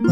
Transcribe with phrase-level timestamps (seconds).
[0.00, 0.06] こん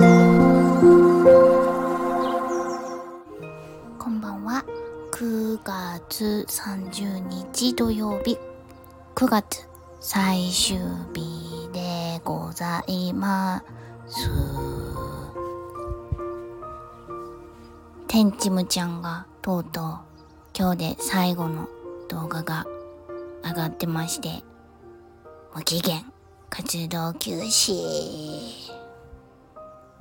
[4.21, 4.65] ばんは。
[5.13, 8.37] 9月30日土曜日。
[9.15, 9.69] 9月
[10.01, 10.79] 最終
[11.15, 13.63] 日でございま
[14.09, 14.29] す。
[18.09, 20.01] 天チムちゃんがとうとう
[20.53, 21.69] 今日で最後の
[22.09, 22.67] 動画が
[23.45, 24.43] 上がってまして、
[25.55, 26.05] 無期限
[26.51, 28.86] 活動休止。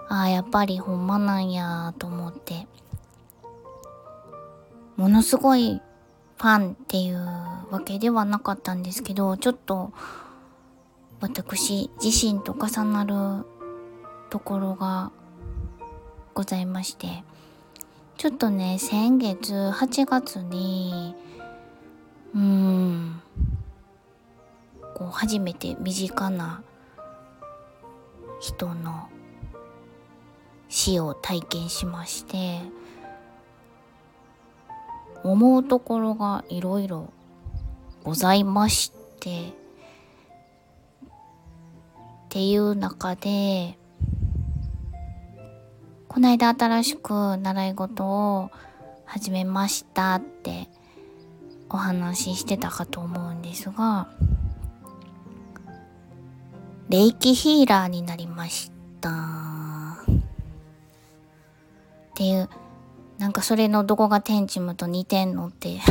[0.07, 2.67] ああ、やっぱりほんまなんやと思って。
[4.97, 5.81] ものすごい
[6.37, 9.91] ファンっていうわけではなかったんですけど、ちょっと
[11.19, 13.45] 私自身と重なる
[14.29, 15.11] ところが
[16.33, 17.23] ございまして、
[18.17, 21.15] ちょっとね、先月8月に、
[22.33, 23.21] うーん、
[24.93, 26.61] こう初めて身近な
[28.39, 29.09] 人の
[30.75, 32.59] 死を体験しまして
[35.23, 37.13] 思うところがいろいろ
[38.03, 39.51] ございましてっ
[42.27, 43.77] ていう中で
[46.09, 48.51] この間新しく習い事を
[49.05, 50.67] 始めましたって
[51.69, 54.09] お話ししてたかと思うんですが
[56.89, 58.24] 霊気ヒーラーになり
[62.25, 62.49] っていう。
[63.19, 65.79] なんかそれのどこが天チムと似てんのって。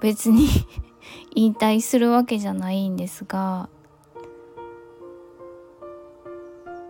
[0.00, 0.48] 別に
[1.34, 3.68] 引退するわけじゃないんですが。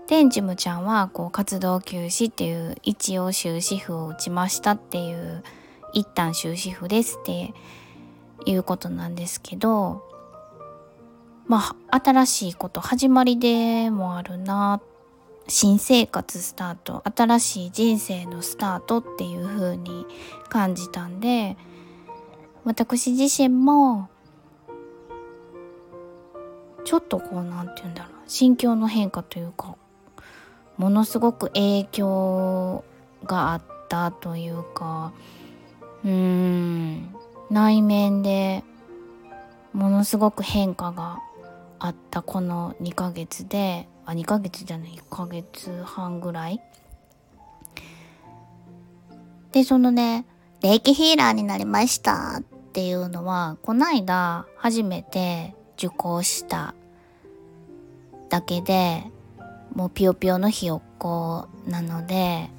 [0.06, 5.42] 天チムちゃんはこう活動休止っていう一応終止符を打ちましたっていう
[5.92, 7.54] 一旦終止符ですって
[8.44, 10.02] いうことなんですけど。
[11.46, 14.93] まあ新しいこと始まりでもあるなって
[15.46, 20.06] 新生活スタート新しい人生のスタートっていう風に
[20.48, 21.56] 感じたんで
[22.64, 24.08] 私自身も
[26.84, 29.76] ちょっとこうなんて言うんだろう心境の変化というか
[30.76, 32.84] ものすごく影響
[33.24, 35.12] があったというか
[36.04, 37.14] うーん
[37.50, 38.64] 内面で
[39.72, 41.20] ものすごく変化が
[41.78, 46.60] あったこの2ヶ月であ2ヶ月じゃない1ヶ月半ぐらい。
[49.52, 50.26] でそのね
[50.62, 52.42] 霊気ヒーラーになりましたっ
[52.72, 56.74] ていうのはこないだ初めて受講した
[58.30, 59.04] だけで
[59.74, 62.50] もうピヨピヨのひよっこなので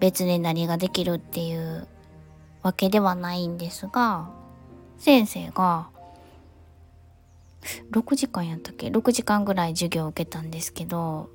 [0.00, 1.86] 別に何ができるっていう
[2.62, 4.28] わけではないんですが
[4.98, 5.88] 先生が
[7.90, 11.30] 6時間やったっけ？6時間ぐらい授業を受けたんですけど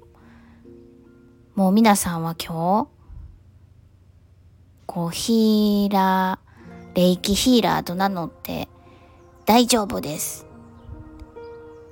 [1.55, 2.87] もう皆さんは今日
[4.85, 8.69] こうヒーラー霊気ヒーラーと名乗って
[9.45, 10.47] 大丈夫です。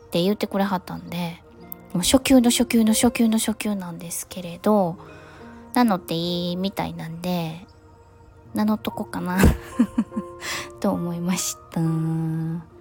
[0.07, 1.41] って言ってくれはったんで
[1.93, 4.97] もう初級の初級の初級の初級なんですけれど
[5.73, 7.65] 名乗っていいみたいなんで
[8.53, 9.39] 名乗っとこうかな。
[10.79, 12.72] と思いました。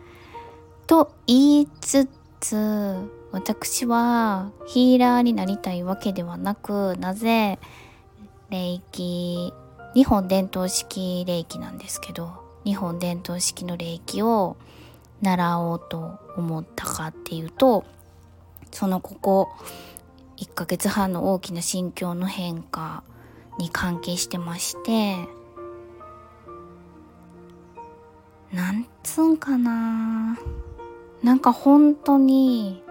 [0.86, 2.08] と言いつ
[2.40, 2.96] つ
[3.30, 7.58] 私はヒーラーになりたいわけではなくなぜ
[8.50, 9.52] 霊気
[9.94, 12.32] 日本伝統式霊気なんですけど
[12.64, 14.56] 日本伝統式の霊気を
[15.22, 17.84] 習おうと思ったかっていうと
[18.70, 19.48] そのここ
[20.36, 23.04] 1ヶ月半の大きな心境の変化
[23.58, 25.28] に関係してまして
[28.52, 30.36] なんつうんかな。
[31.22, 32.82] なんか本当に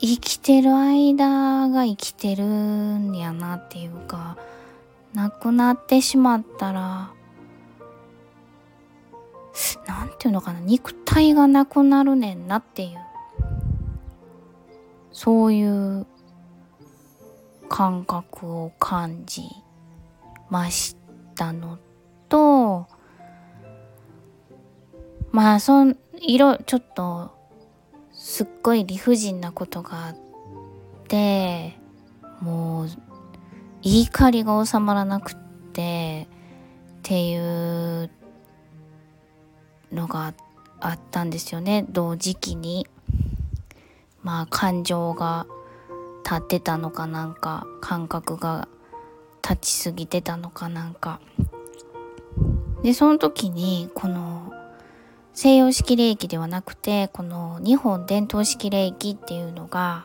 [0.00, 4.36] 生きてる間が生きてるんやなっていうか
[5.14, 7.12] 亡くなってしまったら
[9.86, 12.98] なんていうのかな肉体がなくなるねんなっていう
[15.12, 16.06] そういう
[17.68, 19.42] 感覚を感じ
[20.48, 20.96] まし
[21.34, 21.78] たの
[22.28, 22.86] と
[25.30, 27.41] まあそんいろちょっと
[28.24, 30.16] すっごい理不尽なことがあっ
[31.08, 31.76] て
[32.40, 32.88] もう
[33.82, 35.36] 怒りが収まらなくっ
[35.72, 38.08] てっていう
[39.90, 40.34] のが
[40.78, 41.84] あったんですよね。
[41.90, 42.86] 同時期に。
[44.22, 45.48] まあ感情が
[46.24, 48.68] 立ってたのかなんか感覚が
[49.42, 51.20] 立ちすぎてたのかなんか。
[52.84, 54.51] でその時にこの
[55.34, 60.04] 「西洋式霊気ではなくてこの日本伝統式霊気っていうのが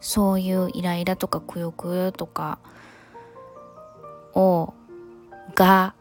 [0.00, 2.58] そういうイライラとかくよくよとか
[4.34, 4.72] を
[5.54, 5.94] が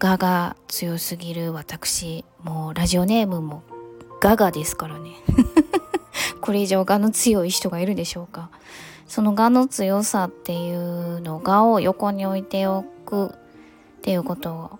[0.00, 2.24] がが強すぎる私。
[2.42, 3.62] もうラジオネームも
[4.22, 5.10] ガガですからね。
[6.40, 8.48] これ以上がの強い人がいるでしょうか。
[9.06, 14.78] そのがの強さっていうのがを横に置いておくっていうこと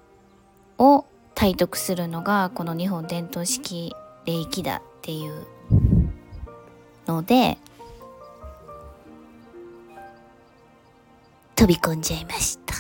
[0.79, 1.05] を
[1.35, 3.95] 体得するのがこの日本伝統式
[4.27, 5.47] 霊気だっていう
[7.07, 7.59] ので
[11.57, 12.75] 飛び込んじゃいました。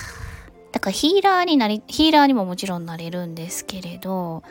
[0.73, 4.43] だからヒーラーになりヒーラーにももちろんなれるんですけれど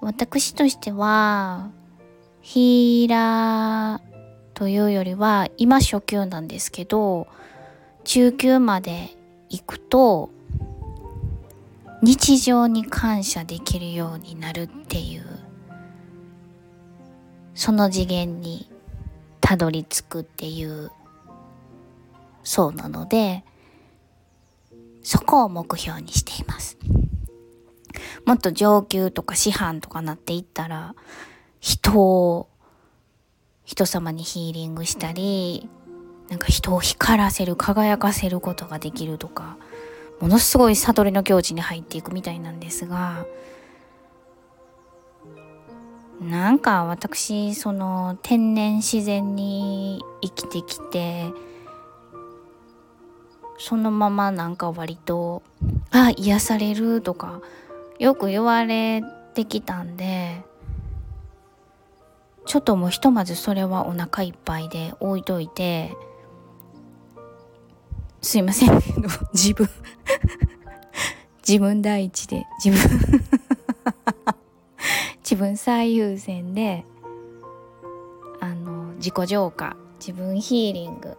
[0.00, 1.70] 私としては
[2.42, 4.02] ヒーラー
[4.54, 7.26] というよりは今初級なんですけど
[8.04, 9.10] 中級まで
[9.48, 10.30] 行くと
[12.02, 15.24] 日常に感謝できるようになるっていう
[17.54, 18.68] その次元に
[19.40, 20.90] たどり着くっていう
[22.42, 23.44] そうなので
[25.02, 26.76] そこを目標にしています。
[28.24, 30.94] もっと上級とか師範とかなっていったら
[31.60, 32.48] 人を
[33.64, 35.68] 人様にヒーリングしたり
[36.28, 39.56] なんか人を光らせる輝かせることができるとか
[40.22, 43.26] ものすごい悟りの境地に入っていくみたいなんですが
[46.20, 51.32] なんか私その天然自然に生きてきて
[53.58, 55.42] そのままなんか割と
[55.90, 57.40] あ癒されるとか
[57.98, 59.02] よく言われ
[59.34, 60.40] てきたんで
[62.46, 65.92] ちょっともうひとまずそれはお腹いっぱいで置いといて
[68.22, 68.80] すいません。
[69.34, 69.68] 自分
[71.46, 73.00] 自分第一で自分
[75.22, 76.84] 自分最優先で
[78.40, 81.16] あの自己浄化自分ヒーリング。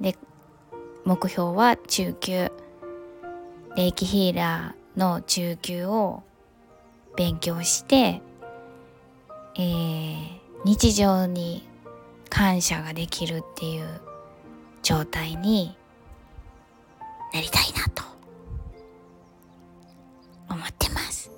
[0.00, 0.16] で
[1.04, 2.50] 目標は中級。
[3.76, 6.24] 霊気ヒーラーの中級を
[7.16, 8.20] 勉強して、
[9.54, 10.18] えー、
[10.64, 11.68] 日常に
[12.28, 14.00] 感謝ができるっていう
[14.82, 15.76] 状態に
[17.32, 18.07] なりたいなと。
[20.58, 21.30] 思ってます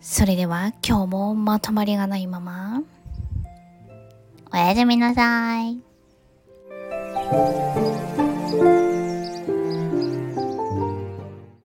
[0.00, 2.82] それでは今日もまとまりがないまま
[4.52, 5.78] おやすみなさい。